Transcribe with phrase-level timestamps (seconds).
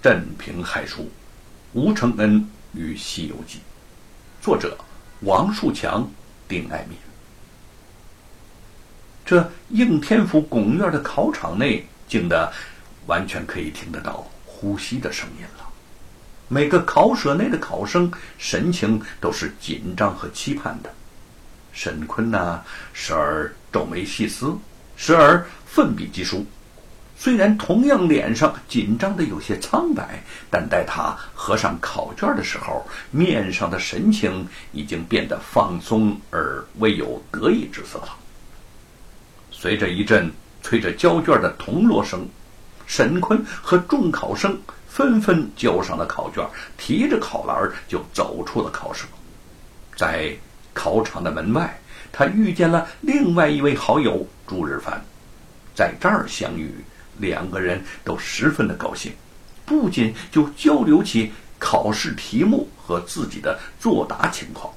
[0.00, 1.10] 镇平海书，
[1.72, 3.58] 吴承恩与《西游记》，
[4.40, 4.78] 作者
[5.22, 6.08] 王树强、
[6.46, 6.96] 丁爱民。
[9.26, 12.52] 这应天府公园的考场内，静的
[13.06, 15.68] 完全可以听得到呼吸的声音了。
[16.46, 20.94] 每个考舍内的考生神情都是紧张和期盼的。
[21.72, 22.62] 沈坤呐，
[22.92, 24.56] 时而皱眉细思，
[24.96, 26.46] 时而奋笔疾书。
[27.20, 38.16] 虽然同样脸上紧张的有些苍白，但待他合上考卷的时候，面上的神情已经变得放松而未有得意之色了。
[39.50, 40.30] 随着一阵
[40.62, 42.24] 催着交卷的铜锣声，
[42.86, 44.56] 沈坤和众考生
[44.86, 49.06] 纷纷交上了考卷，提着考篮就走出了考室。
[49.96, 50.32] 在
[50.72, 51.80] 考场的门外，
[52.12, 55.02] 他遇见了另外一位好友朱日凡，
[55.74, 56.72] 在这儿相遇。
[57.18, 59.12] 两个人都十分的高兴，
[59.66, 64.72] 不仅就交流起考试题目和自己的作答情况。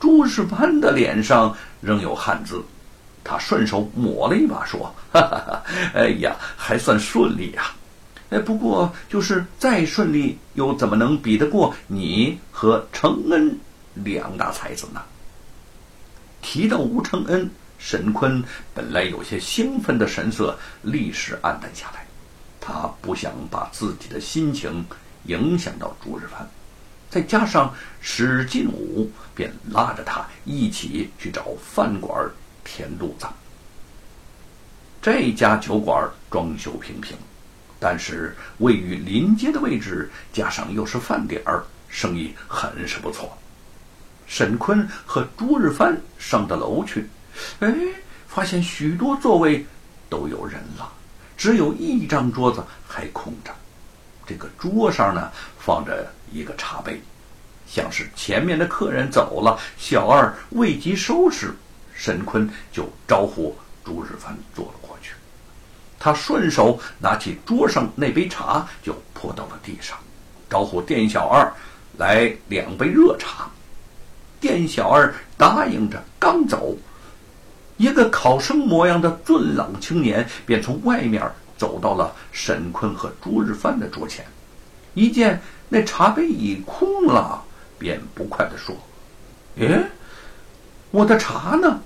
[0.00, 2.62] 朱世藩的脸上仍有汗渍，
[3.22, 5.62] 他顺手抹了一把，说：“哈哈哈，
[5.94, 7.74] 哎呀，还算顺利啊！
[8.30, 13.58] 哎，不过就是再顺利，又怎么能比得过你和承恩
[13.94, 15.00] 两大才子呢？”
[16.42, 17.50] 提到吴承恩。
[17.78, 18.42] 沈坤
[18.74, 22.06] 本来有些兴奋的神色，立时黯淡下来。
[22.60, 24.84] 他不想把自己的心情
[25.24, 26.48] 影响到朱日藩，
[27.10, 32.26] 再加上史进武便拉着他一起去找饭馆
[32.64, 33.26] 填肚子。
[35.02, 37.14] 这家酒馆装修平平，
[37.78, 43.36] 但是位于临街的位置，加上又是饭点儿，生意很是不错。
[44.26, 47.06] 沈坤和朱日藩上的楼去。
[47.60, 47.74] 哎，
[48.28, 49.64] 发现许多座位
[50.08, 50.92] 都有人了，
[51.36, 53.50] 只有一张桌子还空着。
[54.26, 57.00] 这个桌上呢，放着一个茶杯，
[57.66, 61.54] 像是前面的客人走了，小二未及收拾，
[61.94, 65.12] 沈坤就招呼朱日凡坐了过去。
[65.98, 69.98] 他顺手拿起桌上那杯茶，就泼到了地上，
[70.48, 71.52] 招呼店小二
[71.98, 73.50] 来两杯热茶。
[74.40, 76.76] 店小二答应着，刚走。
[77.76, 81.22] 一个考生模样的俊朗青年便从外面
[81.58, 84.24] 走到了沈坤和朱日藩的桌前，
[84.94, 87.42] 一见那茶杯已空了，
[87.78, 88.76] 便不快地说
[89.58, 89.84] ：“哎，
[90.90, 91.80] 我的茶呢？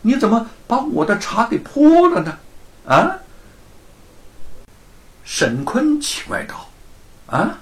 [0.00, 2.38] 你怎么把我的茶给泼了呢？”
[2.88, 3.18] 啊？
[5.24, 6.68] 沈坤奇怪道
[7.28, 7.60] ：“啊，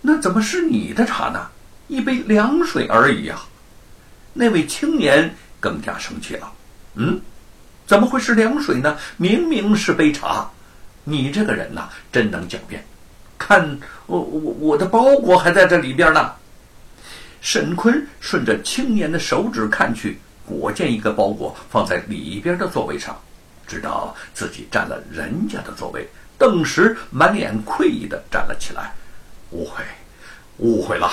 [0.00, 1.48] 那怎么是你的茶呢？
[1.88, 3.38] 一杯凉水而已呀！”
[4.32, 6.52] 那位青年更加生气了。
[6.94, 7.20] 嗯，
[7.86, 8.96] 怎么会是凉水呢？
[9.16, 10.50] 明明是杯茶。
[11.04, 12.84] 你这个人呐，真能狡辩。
[13.38, 16.32] 看我我我的包裹还在这里边呢。
[17.40, 23.18] 沈坤顺着青年的手指看去，果见一个包裹放在里边的座位上，
[23.66, 26.06] 知道自己占了人家的座位，
[26.38, 28.92] 顿时满脸愧意的站了起来。
[29.52, 29.82] 误会，
[30.58, 31.10] 误会了。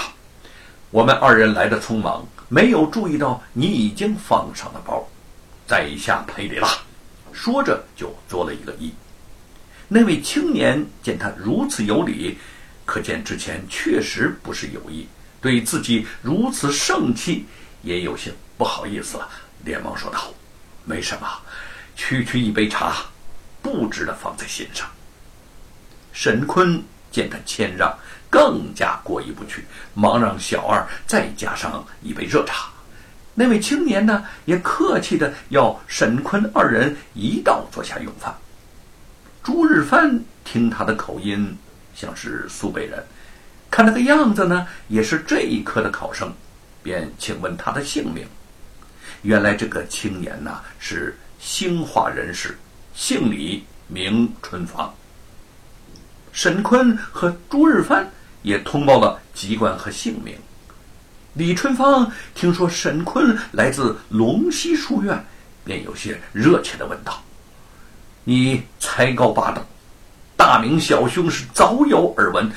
[0.92, 4.97] 我们二人来的匆忙，没有注意到你已经放上了包。
[5.68, 6.68] 在下赔礼了，
[7.34, 8.92] 说着就作了一个揖。
[9.90, 12.38] 那位青年见他如此有礼，
[12.86, 15.08] 可见之前确实不是有意，
[15.42, 17.46] 对自己如此盛气
[17.84, 19.30] 也有些不好意思了，
[19.66, 20.34] 连忙说道
[20.86, 21.28] ：“没什么，
[21.96, 22.96] 区区一杯茶，
[23.62, 24.90] 不值得放在心上。”
[26.14, 27.94] 沈坤见他谦让，
[28.30, 32.70] 更加过意不去，忙让小二再加上一杯热茶。
[33.40, 38.36] 那位青年呢，也客气的要沈坤二人一道坐下用饭。
[39.44, 41.56] 朱日藩听他的口音，
[41.94, 43.06] 像是苏北人，
[43.70, 46.34] 看那个样子呢，也是这一科的考生，
[46.82, 48.26] 便请问他的姓名。
[49.22, 52.58] 原来这个青年呐，是兴化人士，
[52.96, 54.92] 姓李，名春芳。
[56.32, 58.10] 沈坤和朱日藩
[58.42, 60.36] 也通报了籍贯和姓名。
[61.38, 65.24] 李春芳听说沈坤来自龙溪书院，
[65.64, 67.22] 便有些热切的问道
[68.26, 69.62] ：“你才高八斗，
[70.36, 72.52] 大名小兄是早有耳闻，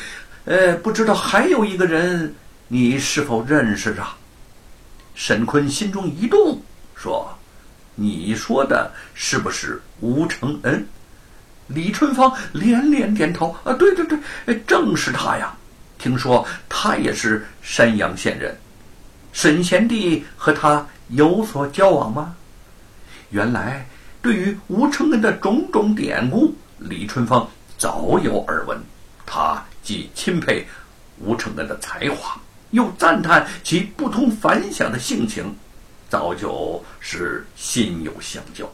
[0.47, 2.35] 呃，不知道还有一个人，
[2.69, 4.17] 你是否认识啊？”
[5.15, 6.63] 沈坤心中一动，
[6.97, 7.37] 说
[7.95, 10.89] ：“你说的是不是吴承恩？”
[11.69, 15.55] 李春芳连连点头：“啊，对对对，正是他呀！
[15.99, 18.57] 听说他也是山阳县人。”
[19.33, 22.35] 沈贤弟和他有所交往吗？
[23.31, 23.87] 原来，
[24.21, 27.49] 对于吴承恩的种种典故，李春芳
[27.79, 28.79] 早有耳闻。
[29.25, 30.67] 他既钦佩
[31.19, 32.41] 吴承恩的才华，
[32.73, 35.55] 又赞叹其不同凡响的性情，
[36.09, 38.69] 早就是心有相交。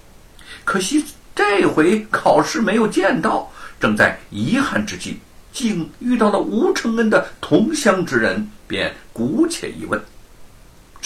[0.64, 1.04] 可惜
[1.34, 5.18] 这回考试没有见到，正在遗憾之际，
[5.52, 10.02] 竟遇到了吴承恩的同乡之人，便姑且一问。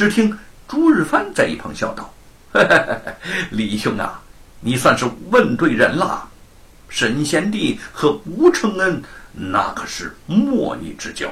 [0.01, 0.35] 只听
[0.67, 2.11] 朱日藩在一旁笑道
[3.53, 4.19] ：“李兄啊，
[4.61, 6.27] 你算是问对人了。
[6.89, 9.03] 沈贤弟和吴承恩
[9.35, 11.31] 那可是莫逆之交。”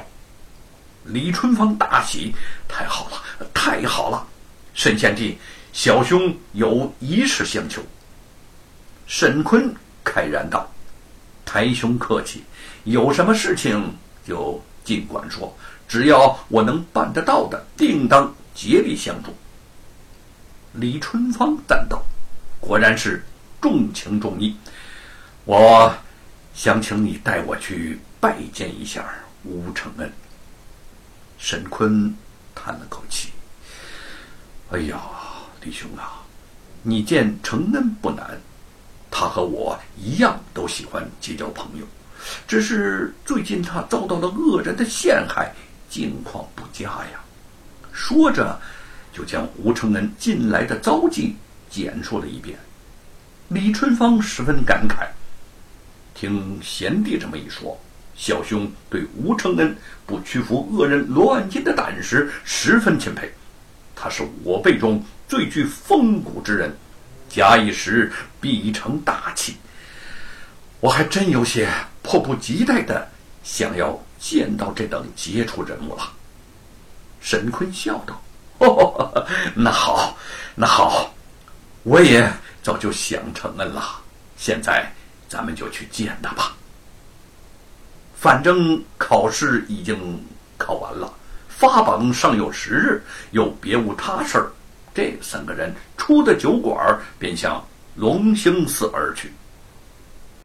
[1.03, 2.31] 李春芳大喜
[2.69, 4.23] ：“太好了，太好了！
[4.75, 5.35] 沈贤弟，
[5.73, 7.81] 小兄有一事相求。”
[9.07, 9.73] 沈坤
[10.05, 10.69] 慨然道
[11.43, 12.43] ：“台兄客气，
[12.83, 13.91] 有什么事情
[14.23, 15.51] 就尽管说，
[15.87, 19.33] 只要我能办得到的，定当。”竭力相助。
[20.73, 22.03] 李春芳赞道
[22.59, 23.25] ：“果然是
[23.59, 24.55] 重情重义。
[25.45, 25.93] 我
[26.53, 29.05] 想请你带我去拜见一下
[29.43, 30.11] 吴承恩。”
[31.39, 32.13] 沈坤
[32.53, 33.29] 叹了口气
[34.71, 35.01] ：“哎呀，
[35.61, 36.21] 李兄啊，
[36.83, 38.39] 你见承恩不难，
[39.09, 41.85] 他和我一样都喜欢结交朋友，
[42.47, 45.53] 只是最近他遭到了恶人的陷害，
[45.89, 47.23] 境况不佳呀。”
[47.91, 48.59] 说着，
[49.13, 51.35] 就将吴承恩近来的遭际
[51.69, 52.57] 简述了一遍。
[53.49, 55.07] 李春芳十分感慨，
[56.13, 57.79] 听贤弟这么一说，
[58.15, 59.75] 小兄对吴承恩
[60.05, 63.31] 不屈服恶人罗万金的胆识十分钦佩。
[63.95, 66.75] 他是我辈中最具风骨之人，
[67.27, 69.55] 假以时日必成大器。
[70.79, 71.67] 我还真有些
[72.01, 73.05] 迫不及待的
[73.43, 76.13] 想要见到这等杰出人物了。
[77.19, 78.21] 沈坤笑道
[78.59, 80.17] ：“哦， 那好，
[80.55, 81.13] 那好，
[81.83, 82.31] 我也
[82.63, 83.83] 早就想承恩了。
[84.37, 84.91] 现在
[85.27, 86.55] 咱们就去见他吧。
[88.15, 90.21] 反正考试已经
[90.57, 91.13] 考完了，
[91.47, 94.51] 发榜尚有十日，又别无他事儿。
[94.93, 97.65] 这三个人出的酒馆，便向
[97.95, 99.31] 龙兴寺而去。”